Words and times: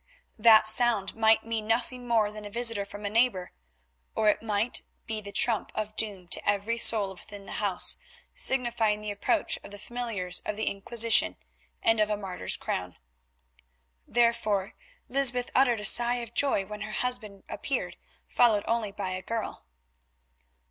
That 0.39 0.67
sound 0.67 1.13
might 1.13 1.43
mean 1.43 1.67
nothing 1.67 2.07
more 2.07 2.31
than 2.31 2.43
a 2.43 2.49
visit 2.49 2.87
from 2.87 3.05
a 3.05 3.09
neighbour, 3.11 3.51
or 4.15 4.29
it 4.29 4.41
might 4.41 4.81
be 5.05 5.21
the 5.21 5.31
trump 5.31 5.69
of 5.75 5.95
doom 5.95 6.27
to 6.29 6.43
every 6.43 6.79
soul 6.79 7.13
within 7.13 7.45
the 7.45 7.51
house, 7.61 7.99
signifying 8.33 9.01
the 9.01 9.11
approach 9.11 9.59
of 9.63 9.69
the 9.69 9.77
familiars 9.77 10.39
of 10.39 10.55
the 10.57 10.63
Inquisition 10.63 11.37
and 11.83 11.99
of 11.99 12.09
a 12.09 12.17
martyr's 12.17 12.57
crown. 12.57 12.97
Therefore 14.07 14.73
Lysbeth 15.07 15.51
uttered 15.53 15.81
a 15.81 15.85
sigh 15.85 16.15
of 16.15 16.33
joy 16.33 16.65
when 16.65 16.81
her 16.81 16.93
husband 16.93 17.43
appeared, 17.47 17.95
followed 18.27 18.63
only 18.67 18.91
by 18.91 19.11
a 19.11 19.21
girl. 19.21 19.67